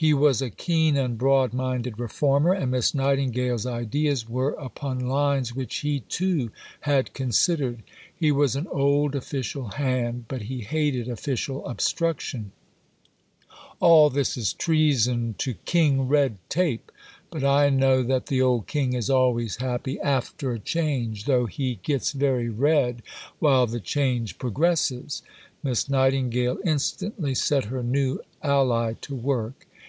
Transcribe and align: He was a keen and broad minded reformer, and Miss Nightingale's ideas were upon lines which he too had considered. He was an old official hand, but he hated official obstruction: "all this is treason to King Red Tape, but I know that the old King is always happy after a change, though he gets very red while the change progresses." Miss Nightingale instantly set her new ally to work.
He 0.00 0.14
was 0.14 0.40
a 0.40 0.48
keen 0.48 0.96
and 0.96 1.18
broad 1.18 1.52
minded 1.52 1.98
reformer, 1.98 2.52
and 2.52 2.70
Miss 2.70 2.94
Nightingale's 2.94 3.66
ideas 3.66 4.28
were 4.28 4.52
upon 4.52 5.00
lines 5.00 5.56
which 5.56 5.78
he 5.78 5.98
too 6.08 6.52
had 6.82 7.12
considered. 7.14 7.82
He 8.14 8.30
was 8.30 8.54
an 8.54 8.68
old 8.68 9.16
official 9.16 9.70
hand, 9.70 10.26
but 10.28 10.42
he 10.42 10.60
hated 10.60 11.08
official 11.08 11.66
obstruction: 11.66 12.52
"all 13.80 14.08
this 14.08 14.36
is 14.36 14.52
treason 14.52 15.34
to 15.38 15.54
King 15.64 16.06
Red 16.06 16.38
Tape, 16.48 16.92
but 17.28 17.42
I 17.42 17.68
know 17.68 18.04
that 18.04 18.26
the 18.26 18.40
old 18.40 18.68
King 18.68 18.92
is 18.92 19.10
always 19.10 19.56
happy 19.56 19.98
after 19.98 20.52
a 20.52 20.60
change, 20.60 21.24
though 21.24 21.46
he 21.46 21.80
gets 21.82 22.12
very 22.12 22.48
red 22.48 23.02
while 23.40 23.66
the 23.66 23.80
change 23.80 24.38
progresses." 24.38 25.22
Miss 25.64 25.88
Nightingale 25.88 26.58
instantly 26.64 27.34
set 27.34 27.64
her 27.64 27.82
new 27.82 28.20
ally 28.44 28.92
to 29.00 29.16
work. 29.16 29.64